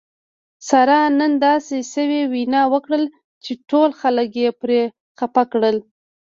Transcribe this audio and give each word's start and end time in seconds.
سارې 0.67 0.99
نن 1.19 1.31
داسې 1.47 1.77
سوې 1.93 2.21
وینا 2.33 2.61
وکړله 2.73 3.07
چې 3.43 3.51
ټول 3.69 3.89
خلک 4.01 4.29
یې 4.41 4.49
پرې 4.61 4.81
خپه 5.19 5.43
کړل. 5.51 5.77